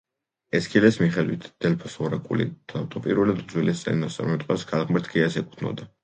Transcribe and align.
ესქილეს 0.59 0.95
მიხედვით, 1.01 1.43
დელფოს 1.65 1.97
ორაკული 2.05 2.47
თავდაპირველად 2.73 3.43
უძველეს 3.43 3.83
წინასწარმეტყველს 3.89 4.65
ქალღმერთ 4.73 5.11
გეას 5.17 5.37
ეკუთვნოდა. 5.43 5.87